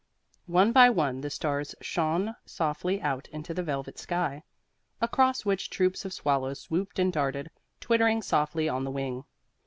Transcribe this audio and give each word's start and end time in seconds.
One 0.47 0.71
by 0.71 0.89
one 0.89 1.21
the 1.21 1.29
stars 1.29 1.75
shone 1.79 2.35
softly 2.43 2.99
out 3.03 3.27
in 3.27 3.43
the 3.43 3.61
velvet 3.61 3.99
sky, 3.99 4.41
across 4.99 5.45
which 5.45 5.69
troops 5.69 6.05
of 6.05 6.11
swallows 6.13 6.59
swooped 6.59 6.97
and 6.97 7.13
darted, 7.13 7.51
twittering 7.79 8.23
softly 8.23 8.67
on 8.67 8.83
the 8.83 8.89
wing. 8.89 9.25